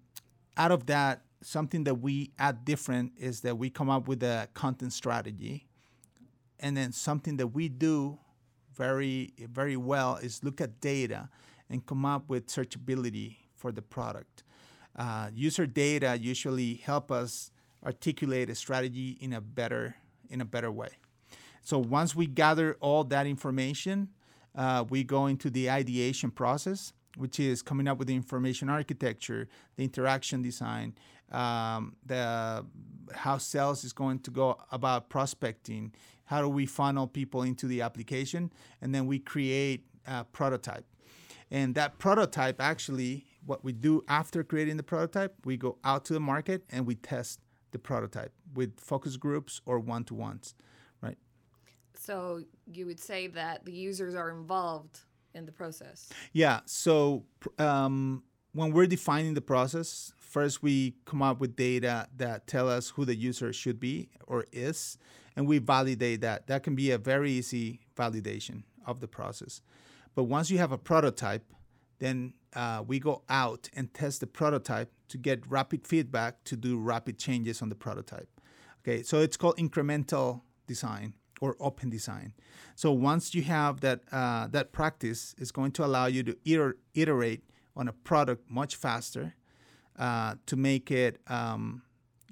out 0.57 0.71
of 0.71 0.87
that, 0.87 1.23
something 1.41 1.85
that 1.85 1.97
we 1.97 2.31
add 2.39 2.65
different 2.65 3.13
is 3.19 3.41
that 3.41 3.59
we 3.59 3.71
come 3.71 3.91
up 3.91 4.07
with 4.07 4.23
a 4.23 4.49
content 4.55 4.93
strategy. 4.93 5.67
And 6.61 6.77
then 6.77 6.93
something 6.93 7.39
that 7.39 7.49
we 7.49 7.69
do 7.69 8.19
very 8.77 9.33
very 9.39 9.77
well 9.77 10.17
is 10.17 10.45
look 10.45 10.61
at 10.61 10.81
data 10.81 11.29
and 11.69 11.85
come 11.85 12.05
up 12.05 12.29
with 12.29 12.47
searchability 12.47 13.37
for 13.55 13.73
the 13.73 13.83
product. 13.83 14.45
Uh, 14.95 15.31
user 15.35 15.67
data 15.67 16.17
usually 16.19 16.75
help 16.75 17.11
us 17.11 17.51
articulate 17.85 18.49
a 18.49 18.55
strategy 18.55 19.19
in 19.21 19.33
a 19.33 19.41
better 19.41 19.97
in 20.31 20.41
a 20.41 20.45
better 20.45 20.71
way. 20.71 20.91
So 21.63 21.79
once 21.79 22.15
we 22.15 22.27
gather 22.27 22.77
all 22.81 23.05
that 23.05 23.27
information, 23.27 24.09
uh, 24.55 24.85
we 24.89 25.05
go 25.05 25.27
into 25.27 25.49
the 25.51 25.71
ideation 25.71 26.31
process, 26.31 26.93
which 27.17 27.39
is 27.41 27.63
coming 27.63 27.89
up 27.89 27.99
with 27.99 28.09
the 28.09 28.15
information 28.15 28.69
architecture, 28.69 29.49
the 29.77 29.85
interaction 29.85 30.43
design, 30.43 30.95
um, 31.31 31.97
the 32.07 32.65
how 33.15 33.39
sales 33.39 33.85
is 33.85 33.93
going 33.93 34.19
to 34.21 34.31
go 34.31 34.59
about 34.71 35.09
prospecting, 35.09 35.93
how 36.25 36.41
do 36.41 36.49
we 36.49 36.67
funnel 36.67 37.07
people 37.07 37.43
into 37.43 37.67
the 37.67 37.83
application, 37.83 38.53
and 38.81 38.95
then 38.95 39.07
we 39.07 39.19
create 39.19 39.87
a 40.07 40.25
prototype. 40.25 40.87
And 41.51 41.75
that 41.75 41.99
prototype 41.99 42.61
actually, 42.61 43.27
what 43.45 43.63
we 43.63 43.73
do 43.73 44.03
after 44.09 44.43
creating 44.43 44.79
the 44.79 44.83
prototype, 44.83 45.35
we 45.45 45.57
go 45.57 45.77
out 45.85 46.05
to 46.07 46.15
the 46.15 46.21
market 46.21 46.65
and 46.71 46.87
we 46.87 46.95
test 46.95 47.41
the 47.73 47.79
prototype 47.79 48.33
with 48.55 48.79
focus 48.81 49.17
groups 49.17 49.61
or 49.67 49.79
one 49.79 50.05
to 50.05 50.15
ones, 50.15 50.55
right? 51.03 51.19
So 51.95 52.43
you 52.67 52.87
would 52.87 53.01
say 53.01 53.27
that 53.29 53.65
the 53.65 53.73
users 53.73 54.15
are 54.15 54.31
involved 54.31 55.01
in 55.35 55.47
the 55.47 55.53
process. 55.53 56.09
Yeah. 56.33 56.61
So 56.67 57.25
um, 57.59 58.23
when 58.53 58.73
we're 58.73 58.87
defining 58.87 59.35
the 59.35 59.41
process, 59.41 60.13
first 60.19 60.63
we 60.63 60.95
come 61.05 61.23
up 61.23 61.41
with 61.41 61.57
data 61.57 62.09
that 62.17 62.47
tell 62.47 62.69
us 62.69 62.91
who 62.91 63.05
the 63.05 63.15
user 63.15 63.53
should 63.53 63.81
be 63.81 64.11
or 64.27 64.45
is, 64.53 64.99
and 65.37 65.47
we 65.47 65.59
validate 65.59 66.21
that. 66.21 66.47
That 66.47 66.63
can 66.63 66.75
be 66.75 66.91
a 66.91 66.99
very 66.99 67.33
easy 67.33 67.81
validation 67.97 68.65
of 68.87 69.01
the 69.01 69.09
process. 69.09 69.63
But 70.15 70.25
once 70.25 70.51
you 70.51 70.59
have 70.59 70.73
a 70.73 70.79
prototype, 70.79 71.45
then 71.99 72.35
uh, 72.55 72.83
we 72.87 72.99
go 72.99 73.23
out 73.29 73.71
and 73.75 73.93
test 73.95 74.21
the 74.21 74.27
prototype 74.27 74.91
to 75.09 75.17
get 75.17 75.49
rapid 75.49 75.87
feedback 75.87 76.45
to 76.45 76.57
do 76.57 76.79
rapid 76.79 77.19
changes 77.19 77.63
on 77.63 77.69
the 77.69 77.75
prototype. 77.75 78.29
Okay, 78.81 79.03
so 79.03 79.21
it's 79.21 79.37
called 79.37 79.57
incremental 79.57 80.43
design 80.67 81.15
or 81.43 81.57
open 81.59 81.91
design. 81.91 82.33
So 82.77 82.93
once 82.93 83.35
you 83.35 83.43
have 83.43 83.81
that 83.81 84.01
uh, 84.13 84.47
that 84.53 84.71
practice, 84.73 85.35
it's 85.37 85.51
going 85.51 85.73
to 85.73 85.85
allow 85.85 86.07
you 86.07 86.23
to 86.23 86.37
iter- 86.47 86.79
iterate 86.95 87.43
on 87.77 87.89
a 87.89 87.93
product 87.93 88.49
much 88.49 88.77
faster 88.77 89.35
uh, 89.99 90.37
to 90.47 90.57
make 90.57 90.91
it 90.93 91.19
um, 91.27 91.83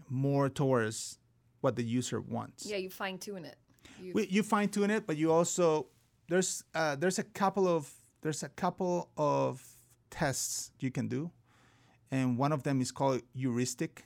more 0.08 0.48
towards 0.48 1.18
what 1.60 1.74
the 1.74 1.82
user 1.82 2.20
wants. 2.20 2.64
Yeah, 2.66 2.76
you 2.76 2.88
fine 2.88 3.18
tune 3.18 3.44
it. 3.44 3.56
You, 4.00 4.12
We, 4.14 4.28
you 4.28 4.42
fine 4.44 4.68
tune 4.68 4.90
it, 4.90 5.06
but 5.08 5.16
you 5.16 5.32
also 5.32 5.88
there's 6.28 6.62
uh, 6.72 6.94
there's 6.94 7.18
a 7.18 7.24
couple 7.24 7.66
of 7.66 7.90
there's 8.22 8.44
a 8.44 8.48
couple 8.48 9.10
of 9.16 9.60
tests 10.08 10.70
you 10.78 10.92
can 10.92 11.08
do, 11.08 11.32
and 12.12 12.38
one 12.38 12.52
of 12.52 12.62
them 12.62 12.80
is 12.80 12.92
called 12.92 13.22
heuristic 13.34 14.04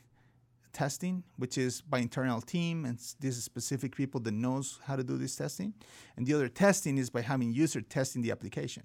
testing, 0.75 1.25
which 1.37 1.57
is 1.57 1.81
by 1.81 2.01
internal 2.01 2.41
team, 2.41 2.85
and 2.85 2.99
is 3.23 3.43
specific 3.43 3.97
people 3.97 4.21
that 4.21 4.33
knows 4.33 4.81
how 4.85 4.97
to 4.97 5.05
do 5.05 5.17
this 5.17 5.37
testing. 5.37 5.73
And 6.17 6.27
the 6.27 6.35
other 6.35 6.49
testing 6.49 6.99
is 6.99 7.09
by 7.09 7.23
having 7.23 7.53
user 7.53 7.81
testing 7.81 8.23
the 8.23 8.33
application. 8.33 8.83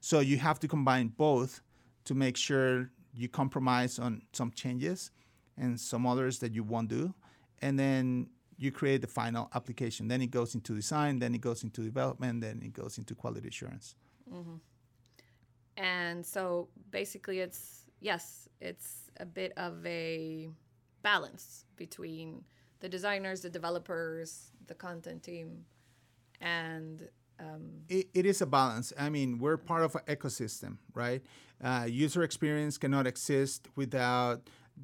So 0.00 0.20
you 0.20 0.38
have 0.38 0.58
to 0.60 0.68
combine 0.68 1.08
both 1.08 1.60
to 2.04 2.14
make 2.14 2.36
sure 2.36 2.90
you 3.14 3.28
compromise 3.28 3.98
on 3.98 4.22
some 4.32 4.50
changes 4.50 5.10
and 5.56 5.78
some 5.80 6.06
others 6.06 6.38
that 6.40 6.52
you 6.54 6.64
won't 6.64 6.88
do, 6.88 7.14
and 7.62 7.78
then 7.78 8.28
you 8.58 8.72
create 8.72 9.00
the 9.00 9.06
final 9.06 9.50
application. 9.54 10.08
Then 10.08 10.22
it 10.22 10.30
goes 10.30 10.54
into 10.54 10.74
design, 10.74 11.18
then 11.18 11.34
it 11.34 11.40
goes 11.40 11.62
into 11.62 11.82
development, 11.82 12.40
then 12.40 12.62
it 12.64 12.72
goes 12.72 12.98
into 12.98 13.14
quality 13.14 13.48
assurance. 13.48 13.94
Mm-hmm. 14.32 14.56
and 15.76 16.26
so 16.26 16.68
basically, 16.90 17.38
it's 17.38 17.84
yes, 18.00 18.48
it's 18.60 19.10
a 19.20 19.26
bit 19.26 19.52
of 19.56 19.86
a 19.86 20.48
balance 21.12 21.64
between 21.76 22.42
the 22.80 22.88
designers, 22.88 23.40
the 23.40 23.52
developers, 23.58 24.50
the 24.66 24.74
content 24.74 25.22
team, 25.22 25.64
and 26.40 27.08
um, 27.38 27.64
it, 27.88 28.08
it 28.12 28.26
is 28.26 28.42
a 28.42 28.46
balance. 28.46 28.92
I 28.98 29.08
mean, 29.08 29.38
we're 29.38 29.56
part 29.56 29.84
of 29.84 29.94
an 29.94 30.02
ecosystem, 30.16 30.78
right? 30.94 31.22
Uh, 31.62 31.86
user 31.88 32.22
experience 32.24 32.76
cannot 32.76 33.06
exist 33.06 33.68
without 33.76 34.38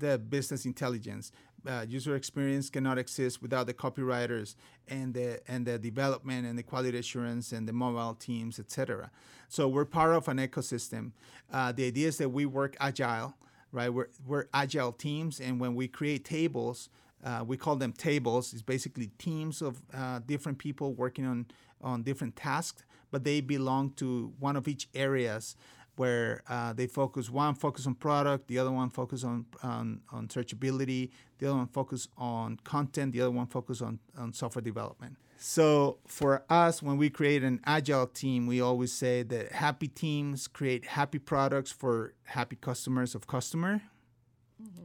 the 0.04 0.16
business 0.16 0.64
intelligence. 0.64 1.32
Uh, 1.66 1.84
user 1.88 2.14
experience 2.14 2.70
cannot 2.70 2.98
exist 2.98 3.42
without 3.42 3.66
the 3.66 3.74
copywriters 3.74 4.54
and 4.88 5.14
the 5.14 5.28
and 5.52 5.66
the 5.66 5.76
development 5.90 6.46
and 6.48 6.56
the 6.60 6.62
quality 6.62 6.98
assurance 6.98 7.52
and 7.56 7.68
the 7.68 7.72
mobile 7.72 8.14
teams, 8.14 8.58
etc. 8.58 9.10
So 9.48 9.66
we're 9.74 9.90
part 10.00 10.12
of 10.14 10.28
an 10.28 10.38
ecosystem. 10.38 11.04
Uh, 11.52 11.72
the 11.72 11.84
idea 11.92 12.08
is 12.08 12.16
that 12.18 12.30
we 12.38 12.46
work 12.46 12.76
agile, 12.80 13.34
right? 13.72 13.92
We're 13.92 14.08
we're 14.26 14.46
agile 14.52 14.92
teams, 14.92 15.40
and 15.40 15.58
when 15.58 15.74
we 15.74 15.88
create 15.88 16.24
tables, 16.24 16.88
uh, 17.24 17.44
we 17.46 17.56
call 17.56 17.76
them 17.76 17.92
tables. 17.92 18.52
It's 18.52 18.62
basically 18.62 19.08
teams 19.18 19.62
of 19.62 19.82
uh, 19.94 20.20
different 20.20 20.58
people 20.58 20.92
working 20.92 21.26
on 21.26 21.46
on 21.80 22.02
different 22.02 22.36
tasks, 22.36 22.84
but 23.10 23.24
they 23.24 23.40
belong 23.40 23.90
to 23.94 24.32
one 24.38 24.56
of 24.56 24.68
each 24.68 24.88
areas 24.94 25.56
where 25.96 26.42
uh, 26.48 26.72
they 26.72 26.86
focus. 26.86 27.30
One 27.30 27.54
focus 27.54 27.86
on 27.86 27.94
product, 27.94 28.48
the 28.48 28.58
other 28.58 28.70
one 28.72 28.90
focus 28.90 29.24
on, 29.24 29.46
on 29.62 30.00
on 30.10 30.28
searchability, 30.28 31.10
the 31.38 31.46
other 31.46 31.56
one 31.56 31.66
focus 31.68 32.08
on 32.16 32.58
content, 32.64 33.12
the 33.12 33.22
other 33.22 33.30
one 33.30 33.46
focus 33.46 33.82
on 33.82 33.98
on 34.16 34.32
software 34.32 34.62
development. 34.62 35.16
So 35.44 35.98
for 36.06 36.44
us, 36.48 36.82
when 36.82 36.98
we 36.98 37.10
create 37.10 37.42
an 37.42 37.60
agile 37.64 38.06
team, 38.06 38.46
we 38.46 38.60
always 38.60 38.92
say 38.92 39.24
that 39.24 39.52
happy 39.52 39.88
teams 39.88 40.46
create 40.46 40.84
happy 40.84 41.18
products 41.18 41.72
for 41.72 42.14
happy 42.24 42.56
customers 42.56 43.14
of 43.14 43.26
customer, 43.26 43.82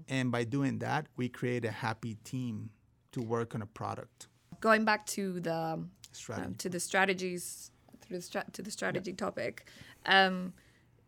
and 0.10 0.32
by 0.32 0.44
doing 0.44 0.80
that, 0.80 1.06
we 1.16 1.30
create 1.30 1.64
a 1.64 1.72
happy 1.72 2.16
team 2.24 2.72
to 3.12 3.22
work 3.22 3.54
on 3.54 3.62
a 3.62 3.68
product 3.68 4.28
going 4.60 4.86
back 4.86 5.06
to 5.06 5.40
the 5.40 5.56
um, 5.56 5.92
strategy. 6.12 6.56
to 6.58 6.70
the 6.70 6.80
strategies 6.80 7.72
the, 8.10 8.22
stra- 8.22 8.46
to 8.54 8.62
the 8.62 8.72
strategy 8.72 9.14
topic. 9.14 9.68
Um, 10.06 10.54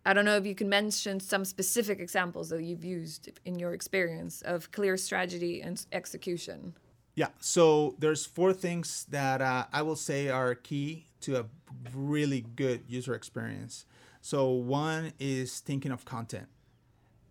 I 0.06 0.13
don't 0.13 0.25
know 0.25 0.38
if 0.38 0.46
you 0.46 0.56
can 0.56 0.70
mention 0.70 1.20
some 1.20 1.46
specific 1.46 2.00
examples 2.00 2.50
that 2.50 2.63
you've 2.63 2.86
used 2.86 3.29
in 3.46 3.60
your 3.60 3.74
experience 3.74 4.41
of 4.41 4.72
clear 4.72 4.98
strategy 4.98 5.62
and 5.62 5.86
execution. 5.91 6.74
Yeah. 7.19 7.27
So 7.41 7.95
there's 7.99 8.25
four 8.25 8.53
things 8.53 9.05
that 9.09 9.41
uh, 9.41 9.65
I 9.73 9.81
will 9.81 9.97
say 9.97 10.29
are 10.29 10.55
key 10.55 11.07
to 11.19 11.41
a 11.41 11.45
really 11.93 12.45
good 12.55 12.83
user 12.88 13.13
experience. 13.13 13.83
So 14.21 14.47
one 14.51 15.11
is 15.19 15.59
thinking 15.59 15.91
of 15.91 16.05
content. 16.05 16.47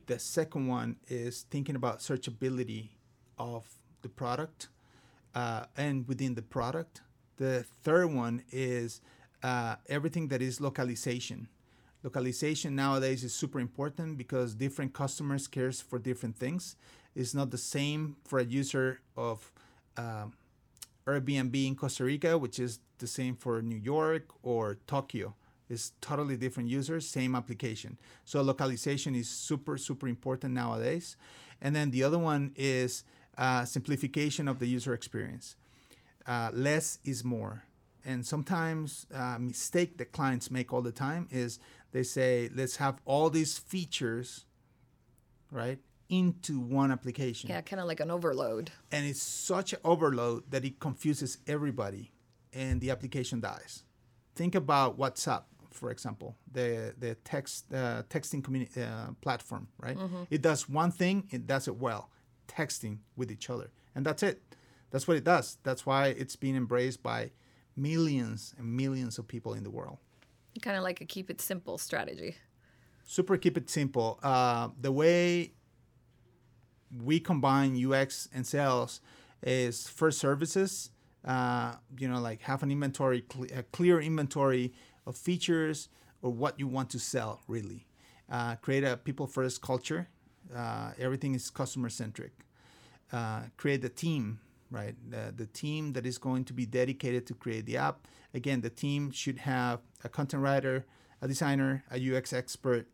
The 0.04 0.18
second 0.18 0.66
one 0.66 0.96
is 1.08 1.46
thinking 1.50 1.74
about 1.74 2.00
searchability 2.00 2.90
of 3.38 3.64
the 4.02 4.10
product 4.10 4.68
uh, 5.34 5.64
and 5.74 6.06
within 6.06 6.34
the 6.34 6.42
product. 6.42 7.00
The 7.38 7.64
third 7.82 8.08
one 8.12 8.42
is 8.52 9.00
uh, 9.42 9.76
everything 9.88 10.28
that 10.28 10.42
is 10.42 10.60
localization. 10.60 11.48
Localization 12.02 12.76
nowadays 12.76 13.24
is 13.24 13.32
super 13.32 13.58
important 13.58 14.18
because 14.18 14.54
different 14.54 14.92
customers 14.92 15.46
cares 15.46 15.80
for 15.80 15.98
different 15.98 16.36
things. 16.36 16.76
It's 17.14 17.32
not 17.32 17.50
the 17.50 17.56
same 17.56 18.16
for 18.26 18.38
a 18.38 18.44
user 18.44 19.00
of 19.16 19.50
um, 19.98 20.32
Airbnb 21.06 21.66
in 21.66 21.74
Costa 21.74 22.04
Rica, 22.04 22.38
which 22.38 22.58
is 22.58 22.80
the 22.98 23.06
same 23.06 23.34
for 23.34 23.60
New 23.60 23.76
York 23.76 24.30
or 24.42 24.78
Tokyo. 24.86 25.34
It's 25.68 25.92
totally 26.00 26.36
different 26.36 26.68
users, 26.68 27.06
same 27.06 27.34
application. 27.34 27.98
So 28.24 28.40
localization 28.40 29.14
is 29.14 29.28
super, 29.28 29.76
super 29.76 30.08
important 30.08 30.54
nowadays. 30.54 31.16
And 31.60 31.76
then 31.76 31.90
the 31.90 32.04
other 32.04 32.18
one 32.18 32.52
is 32.56 33.04
uh, 33.36 33.64
simplification 33.64 34.48
of 34.48 34.60
the 34.60 34.66
user 34.66 34.94
experience. 34.94 35.56
Uh, 36.26 36.50
less 36.52 36.98
is 37.04 37.24
more. 37.24 37.64
And 38.04 38.24
sometimes 38.24 39.06
uh, 39.14 39.38
mistake 39.38 39.98
that 39.98 40.12
clients 40.12 40.50
make 40.50 40.72
all 40.72 40.82
the 40.82 40.92
time 40.92 41.28
is 41.30 41.58
they 41.92 42.02
say, 42.02 42.48
let's 42.54 42.76
have 42.76 43.00
all 43.04 43.28
these 43.28 43.58
features, 43.58 44.46
right, 45.50 45.78
into 46.08 46.58
one 46.60 46.90
application 46.90 47.50
Yeah, 47.50 47.60
kind 47.60 47.80
of 47.80 47.86
like 47.86 48.00
an 48.00 48.10
overload. 48.10 48.70
and 48.92 49.06
it's 49.06 49.22
such 49.22 49.72
an 49.74 49.80
overload 49.84 50.50
that 50.50 50.64
it 50.64 50.80
confuses 50.80 51.38
everybody 51.46 52.12
and 52.52 52.80
the 52.80 52.90
application 52.90 53.40
dies 53.40 53.84
think 54.34 54.54
about 54.54 54.98
whatsapp 54.98 55.42
for 55.70 55.90
example, 55.92 56.34
the 56.50 56.92
the 56.98 57.14
text 57.22 57.72
uh, 57.72 58.02
texting 58.08 58.42
communi- 58.42 58.76
uh, 58.76 59.12
platform, 59.20 59.68
right? 59.78 59.96
It 60.28 60.42
does 60.42 60.68
one 60.68 60.90
thing, 60.90 61.28
it 61.30 61.46
does 61.46 61.68
it 61.68 61.76
well, 61.76 62.10
texting 62.48 62.98
with 63.16 63.30
each 63.30 63.48
other, 63.48 63.70
and 63.94 64.04
that's 64.04 64.22
it. 64.24 64.42
That's 64.90 65.06
what 65.06 65.16
it 65.18 65.22
does. 65.24 65.58
That's 65.62 65.86
why 65.86 66.08
it's 66.08 66.34
being 66.34 66.56
embraced 66.56 67.00
by 67.02 67.30
millions 67.76 68.54
and 68.58 68.76
millions 68.76 69.18
of 69.18 69.28
people 69.28 69.54
in 69.54 69.62
the 69.62 69.70
world. 69.70 69.98
Kind 70.62 70.76
of 70.76 70.82
like 70.82 71.00
a 71.00 71.04
keep 71.04 71.30
it 71.30 71.40
simple 71.40 71.78
strategy. 71.78 72.34
super 73.04 73.36
keep 73.36 73.56
it 73.56 73.70
simple. 73.70 74.18
Uh, 74.22 74.70
the 74.80 74.90
way 74.90 75.52
we 77.04 77.20
combine 77.20 77.76
UX 77.76 78.28
and 78.34 78.46
sales 78.46 79.00
is 79.42 79.88
first 79.88 80.18
services. 80.18 80.90
Uh, 81.24 81.74
you 81.98 82.08
know, 82.08 82.20
like 82.20 82.42
have 82.42 82.62
an 82.62 82.70
inventory, 82.70 83.22
cle- 83.22 83.46
a 83.54 83.62
clear 83.64 84.00
inventory 84.00 84.72
of 85.06 85.16
features 85.16 85.88
or 86.22 86.30
what 86.30 86.58
you 86.58 86.66
want 86.66 86.90
to 86.90 86.98
sell. 86.98 87.42
Really, 87.48 87.86
uh, 88.30 88.56
create 88.56 88.84
a 88.84 88.96
people 88.96 89.26
first 89.26 89.60
culture. 89.60 90.08
Uh, 90.54 90.92
everything 90.98 91.34
is 91.34 91.50
customer 91.50 91.88
centric. 91.88 92.32
Uh, 93.12 93.42
create 93.56 93.82
the 93.82 93.88
team, 93.88 94.40
right? 94.70 94.94
The, 95.10 95.32
the 95.36 95.46
team 95.46 95.92
that 95.94 96.06
is 96.06 96.18
going 96.18 96.44
to 96.44 96.52
be 96.52 96.66
dedicated 96.66 97.26
to 97.26 97.34
create 97.34 97.66
the 97.66 97.76
app. 97.76 98.06
Again, 98.34 98.60
the 98.60 98.70
team 98.70 99.10
should 99.10 99.38
have 99.38 99.80
a 100.04 100.08
content 100.08 100.42
writer, 100.42 100.86
a 101.20 101.28
designer, 101.28 101.84
a 101.90 102.16
UX 102.16 102.32
expert, 102.32 102.86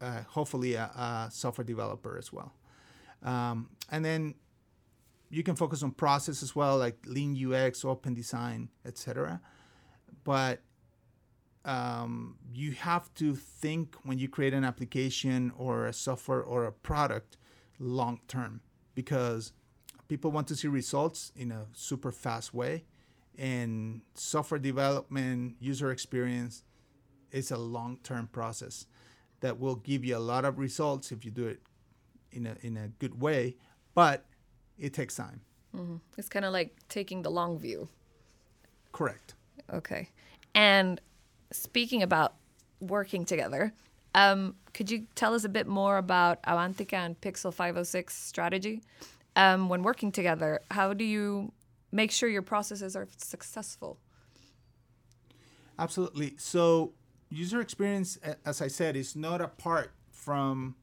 uh, 0.00 0.22
hopefully 0.28 0.74
a, 0.74 0.84
a 0.84 1.28
software 1.32 1.64
developer 1.64 2.18
as 2.18 2.32
well. 2.32 2.52
Um, 3.22 3.70
and 3.90 4.04
then 4.04 4.34
you 5.30 5.42
can 5.42 5.56
focus 5.56 5.82
on 5.82 5.92
process 5.92 6.42
as 6.42 6.54
well, 6.56 6.78
like 6.78 6.98
lean 7.06 7.36
UX, 7.36 7.84
open 7.84 8.14
design, 8.14 8.70
etc. 8.84 9.40
But 10.24 10.60
um, 11.64 12.36
you 12.52 12.72
have 12.72 13.12
to 13.14 13.34
think 13.34 13.96
when 14.04 14.18
you 14.18 14.28
create 14.28 14.54
an 14.54 14.64
application 14.64 15.52
or 15.56 15.86
a 15.86 15.92
software 15.92 16.42
or 16.42 16.64
a 16.64 16.72
product 16.72 17.36
long 17.78 18.20
term 18.26 18.60
because 18.94 19.52
people 20.08 20.30
want 20.30 20.48
to 20.48 20.56
see 20.56 20.68
results 20.68 21.30
in 21.36 21.52
a 21.52 21.66
super 21.72 22.10
fast 22.10 22.54
way 22.54 22.84
and 23.36 24.00
software 24.14 24.58
development 24.58 25.56
user 25.60 25.90
experience 25.90 26.64
is 27.30 27.50
a 27.50 27.56
long 27.56 27.98
term 28.02 28.26
process 28.32 28.86
that 29.40 29.60
will 29.60 29.76
give 29.76 30.04
you 30.04 30.16
a 30.16 30.18
lot 30.18 30.44
of 30.44 30.58
results 30.58 31.12
if 31.12 31.24
you 31.24 31.30
do 31.30 31.46
it 31.46 31.60
in 32.32 32.46
a, 32.46 32.56
in 32.62 32.76
a 32.76 32.88
good 32.98 33.20
way 33.20 33.56
but 33.94 34.24
it 34.78 34.92
takes 34.92 35.16
time 35.16 35.40
It's 36.16 36.28
kind 36.28 36.44
of 36.44 36.52
like 36.52 36.74
taking 36.88 37.22
the 37.22 37.30
long 37.30 37.58
view. 37.58 37.88
correct 38.92 39.34
Okay. 39.72 40.08
And 40.54 41.00
speaking 41.52 42.02
about 42.02 42.34
working 42.80 43.24
together, 43.24 43.72
um, 44.14 44.54
could 44.72 44.90
you 44.90 45.06
tell 45.14 45.34
us 45.34 45.44
a 45.44 45.48
bit 45.48 45.66
more 45.66 45.98
about 45.98 46.42
Avantica 46.42 46.94
and 46.94 47.20
Pixel 47.20 47.52
506 47.52 48.14
strategy? 48.14 48.82
Um, 49.36 49.68
when 49.68 49.82
working 49.82 50.10
together, 50.10 50.60
how 50.70 50.94
do 50.94 51.04
you 51.04 51.52
make 51.92 52.10
sure 52.10 52.28
your 52.28 52.42
processes 52.42 52.96
are 52.96 53.06
successful? 53.16 53.98
Absolutely. 55.78 56.34
So, 56.38 56.92
user 57.30 57.60
experience, 57.60 58.18
as 58.44 58.60
I 58.60 58.68
said, 58.68 58.96
is 58.96 59.14
not 59.14 59.40
apart 59.40 59.92
from 60.10 60.74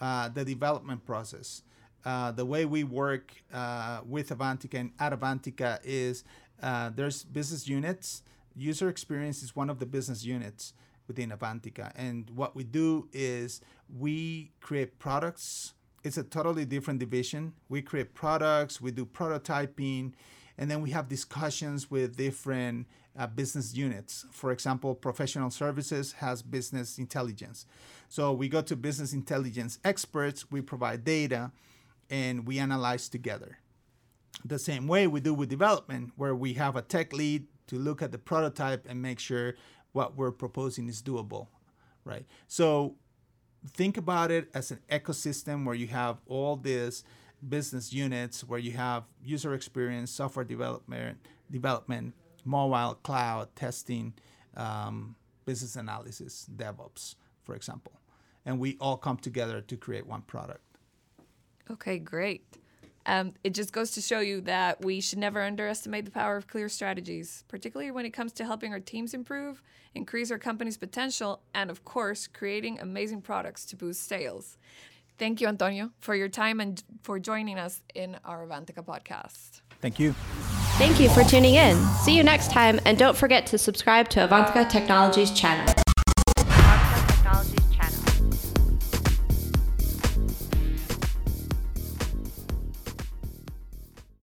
uh, 0.00 0.28
the 0.28 0.44
development 0.44 1.04
process. 1.04 1.62
Uh, 2.04 2.32
the 2.32 2.44
way 2.46 2.64
we 2.64 2.82
work 2.82 3.32
uh, 3.52 4.00
with 4.06 4.30
Avantica 4.30 4.80
and 4.80 4.90
at 4.98 5.12
Avantica 5.12 5.78
is 5.84 6.24
uh, 6.62 6.90
there's 6.94 7.24
business 7.24 7.68
units. 7.68 8.22
User 8.56 8.88
experience 8.88 9.42
is 9.42 9.54
one 9.54 9.68
of 9.68 9.78
the 9.78 9.86
business 9.86 10.24
units 10.24 10.72
within 11.06 11.30
Avantica. 11.30 11.92
And 11.96 12.30
what 12.30 12.56
we 12.56 12.64
do 12.64 13.08
is 13.12 13.60
we 13.98 14.52
create 14.60 14.98
products. 14.98 15.74
It's 16.02 16.16
a 16.16 16.22
totally 16.22 16.64
different 16.64 17.00
division. 17.00 17.52
We 17.68 17.82
create 17.82 18.14
products, 18.14 18.80
we 18.80 18.90
do 18.92 19.04
prototyping, 19.04 20.12
and 20.60 20.70
then 20.70 20.82
we 20.82 20.90
have 20.90 21.08
discussions 21.08 21.90
with 21.90 22.18
different 22.18 22.86
uh, 23.18 23.26
business 23.26 23.74
units. 23.74 24.26
For 24.30 24.52
example, 24.52 24.94
professional 24.94 25.50
services 25.50 26.12
has 26.12 26.42
business 26.42 26.98
intelligence. 26.98 27.64
So 28.10 28.32
we 28.34 28.50
go 28.50 28.60
to 28.60 28.76
business 28.76 29.14
intelligence 29.14 29.78
experts, 29.84 30.50
we 30.50 30.60
provide 30.60 31.02
data, 31.02 31.50
and 32.10 32.46
we 32.46 32.58
analyze 32.58 33.08
together. 33.08 33.58
The 34.44 34.58
same 34.58 34.86
way 34.86 35.06
we 35.06 35.20
do 35.20 35.32
with 35.32 35.48
development, 35.48 36.12
where 36.16 36.34
we 36.34 36.52
have 36.54 36.76
a 36.76 36.82
tech 36.82 37.14
lead 37.14 37.46
to 37.68 37.76
look 37.76 38.02
at 38.02 38.12
the 38.12 38.18
prototype 38.18 38.86
and 38.86 39.00
make 39.00 39.18
sure 39.18 39.54
what 39.92 40.14
we're 40.14 40.30
proposing 40.30 40.88
is 40.88 41.02
doable, 41.02 41.46
right? 42.04 42.26
So 42.48 42.96
think 43.66 43.96
about 43.96 44.30
it 44.30 44.50
as 44.52 44.70
an 44.70 44.80
ecosystem 44.90 45.64
where 45.64 45.74
you 45.74 45.86
have 45.86 46.18
all 46.26 46.56
these 46.56 47.02
business 47.48 47.92
units 47.92 48.44
where 48.44 48.58
you 48.58 48.72
have 48.72 49.04
user 49.22 49.54
experience, 49.54 50.10
software 50.10 50.44
development, 50.44 51.18
development, 51.50 52.14
mobile, 52.44 52.94
cloud, 53.02 53.48
testing, 53.56 54.12
um, 54.56 55.14
business 55.44 55.76
analysis, 55.76 56.48
DevOps, 56.56 57.14
for 57.42 57.54
example, 57.54 57.92
and 58.44 58.58
we 58.58 58.76
all 58.80 58.96
come 58.96 59.16
together 59.16 59.60
to 59.60 59.76
create 59.76 60.06
one 60.06 60.22
product. 60.22 60.60
Okay, 61.70 61.98
great. 61.98 62.44
Um, 63.06 63.32
it 63.42 63.54
just 63.54 63.72
goes 63.72 63.92
to 63.92 64.00
show 64.00 64.20
you 64.20 64.42
that 64.42 64.84
we 64.84 65.00
should 65.00 65.18
never 65.18 65.40
underestimate 65.40 66.04
the 66.04 66.10
power 66.10 66.36
of 66.36 66.46
clear 66.46 66.68
strategies, 66.68 67.44
particularly 67.48 67.90
when 67.90 68.04
it 68.04 68.10
comes 68.10 68.32
to 68.32 68.44
helping 68.44 68.72
our 68.72 68.80
teams 68.80 69.14
improve, 69.14 69.62
increase 69.94 70.30
our 70.30 70.38
company's 70.38 70.76
potential, 70.76 71.40
and 71.54 71.70
of 71.70 71.84
course, 71.84 72.26
creating 72.26 72.78
amazing 72.78 73.22
products 73.22 73.64
to 73.66 73.76
boost 73.76 74.06
sales. 74.06 74.58
Thank 75.20 75.42
you, 75.42 75.48
Antonio, 75.48 75.90
for 76.00 76.14
your 76.14 76.30
time 76.30 76.60
and 76.60 76.82
for 77.02 77.20
joining 77.20 77.58
us 77.58 77.82
in 77.94 78.16
our 78.24 78.46
Avantica 78.46 78.82
podcast. 78.82 79.60
Thank 79.82 79.98
you. 79.98 80.14
Thank 80.78 80.98
you 80.98 81.10
for 81.10 81.22
tuning 81.24 81.56
in. 81.56 81.76
See 82.04 82.16
you 82.16 82.22
next 82.22 82.50
time, 82.50 82.80
and 82.86 82.96
don't 82.96 83.14
forget 83.14 83.46
to 83.48 83.58
subscribe 83.58 84.08
to 84.10 84.26
Avantica 84.26 84.66
Technologies 84.70 85.30
channel. 85.30 85.79